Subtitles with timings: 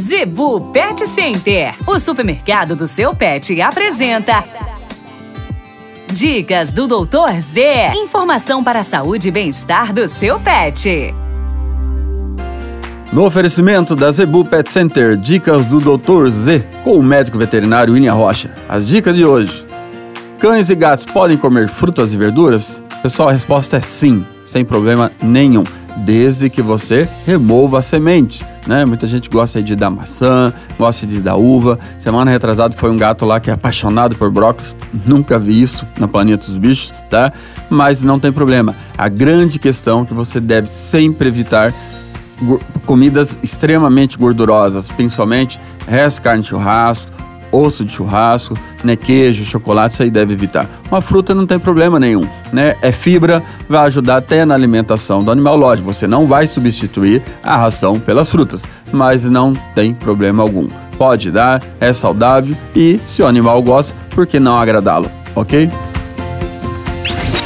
[0.00, 4.42] Zebu Pet Center, o supermercado do seu pet, apresenta.
[6.10, 7.92] Dicas do Doutor Z.
[7.96, 11.14] Informação para a saúde e bem-estar do seu pet.
[13.12, 18.14] No oferecimento da Zebu Pet Center, dicas do Doutor Z, com o médico veterinário Inia
[18.14, 18.56] Rocha.
[18.70, 19.66] As dicas de hoje.
[20.38, 22.82] Cães e gatos podem comer frutas e verduras?
[23.02, 25.64] Pessoal, a resposta é sim, sem problema nenhum
[25.98, 28.84] desde que você remova as sementes, né?
[28.84, 31.78] Muita gente gosta de dar maçã, gosta de dar uva.
[31.98, 34.74] Semana retrasada foi um gato lá que é apaixonado por brócolis,
[35.06, 37.32] nunca vi isso na Planeta dos Bichos, tá?
[37.68, 38.74] Mas não tem problema.
[38.96, 41.72] A grande questão é que você deve sempre evitar
[42.86, 47.10] comidas extremamente gordurosas, principalmente resto carne de churrasco,
[47.52, 50.68] osso de churrasco, né, queijo, chocolate, isso aí deve evitar.
[50.90, 52.76] Uma fruta não tem problema nenhum, né?
[52.82, 55.56] É fibra, vai ajudar até na alimentação do animal.
[55.56, 60.68] Lógico, você não vai substituir a ração pelas frutas, mas não tem problema algum.
[60.96, 65.70] Pode dar, é saudável e se o animal gosta, por que não agradá-lo, ok?